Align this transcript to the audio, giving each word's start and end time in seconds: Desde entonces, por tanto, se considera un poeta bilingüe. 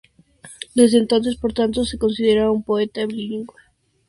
Desde 0.73 0.97
entonces, 0.97 1.35
por 1.35 1.53
tanto, 1.53 1.85
se 1.85 1.99
considera 1.99 2.49
un 2.49 2.63
poeta 2.63 3.05
bilingüe. 3.05 3.55